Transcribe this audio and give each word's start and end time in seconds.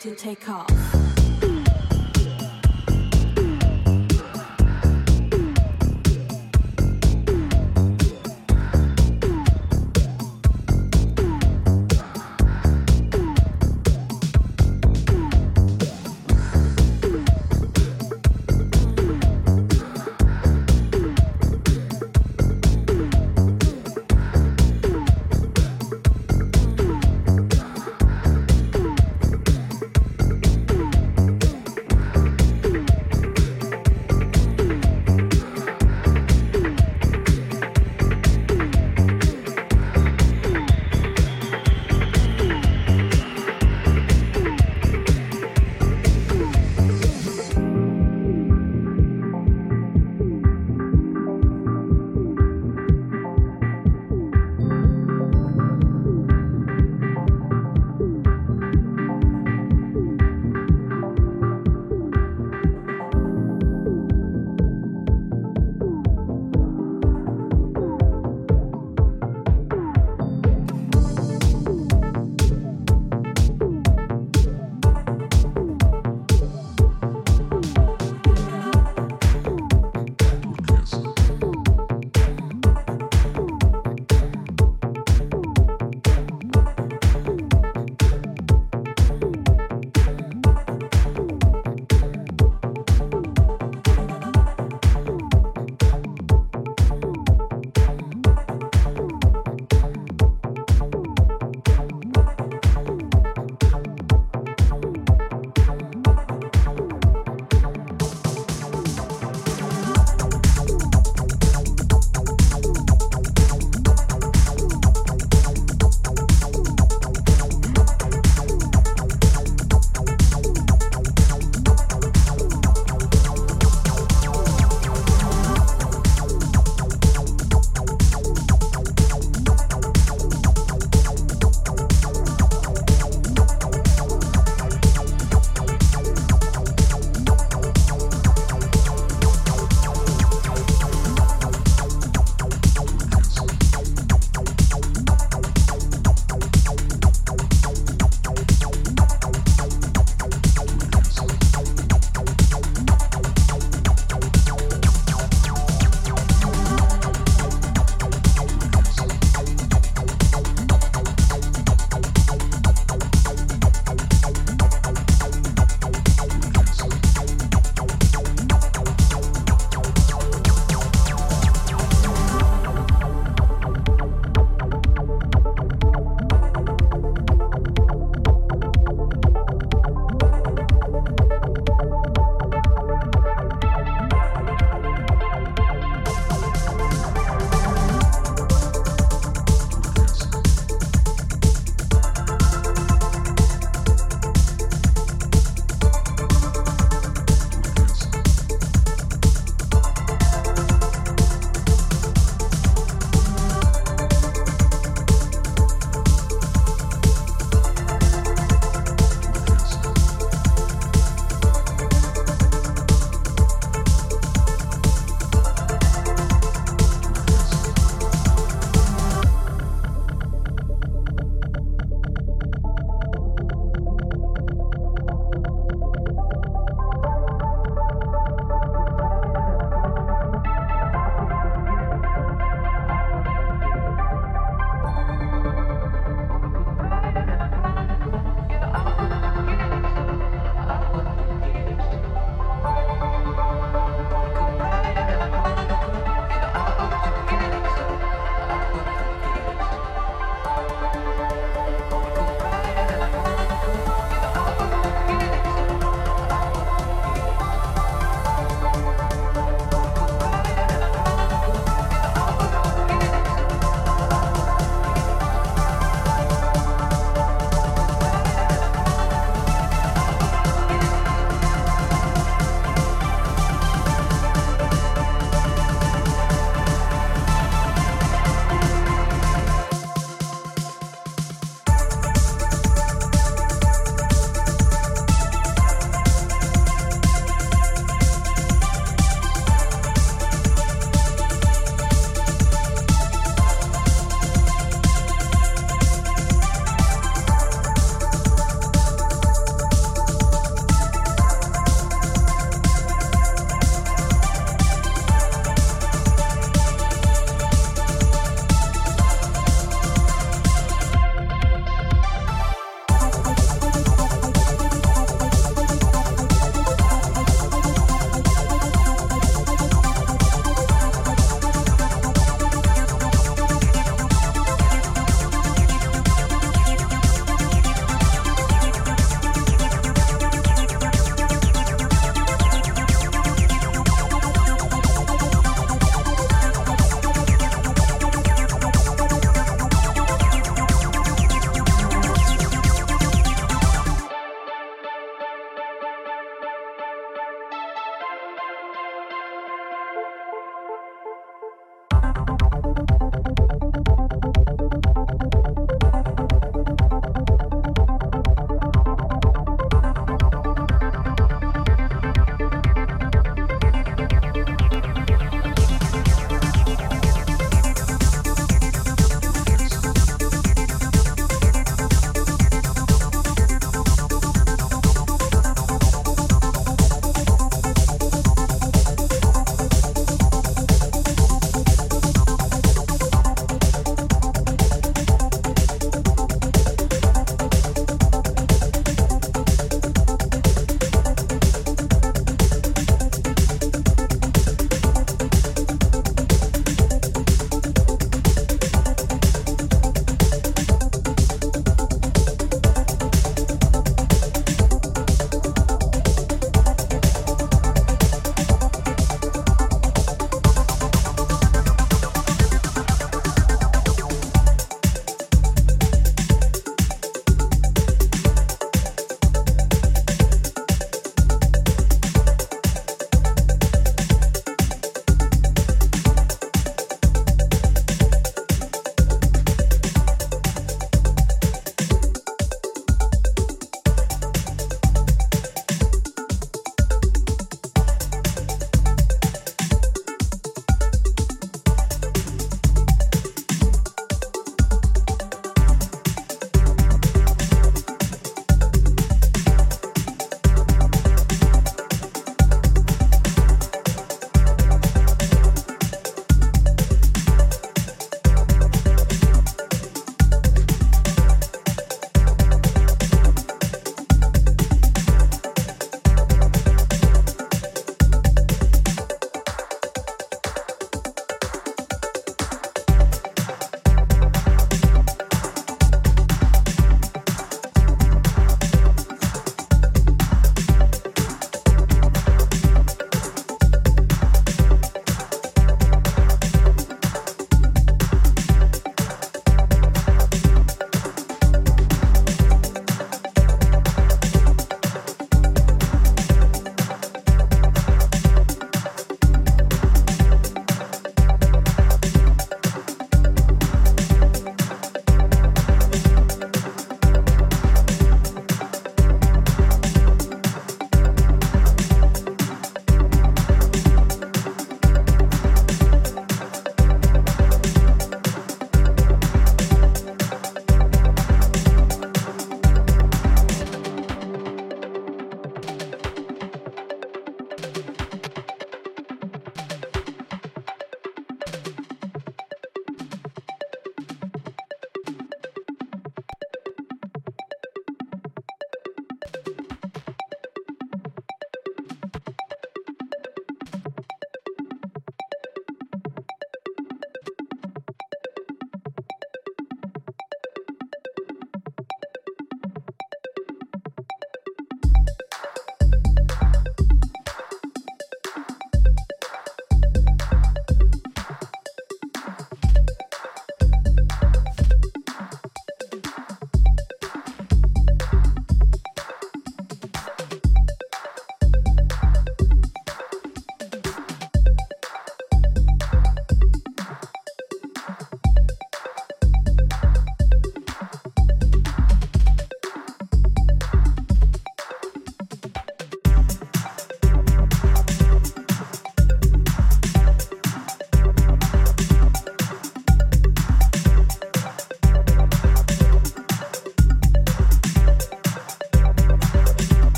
to 0.00 0.14
take 0.14 0.48
off. 0.48 0.77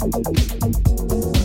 Música 0.00 1.39